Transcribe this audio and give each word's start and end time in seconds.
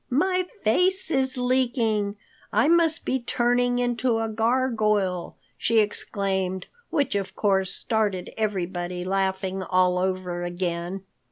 "My 0.09 0.47
face 0.63 1.11
is 1.11 1.37
leaking! 1.37 2.15
I 2.51 2.67
must 2.67 3.05
be 3.05 3.19
turning 3.19 3.77
into 3.77 4.17
a 4.17 4.27
gargoyle," 4.27 5.35
she 5.59 5.77
exclaimed, 5.77 6.65
which 6.89 7.13
of 7.13 7.35
course 7.35 7.71
started 7.71 8.33
everybody 8.35 9.03
laughing 9.05 9.61
all 9.61 9.99
over 9.99 10.43
again. 10.43 11.03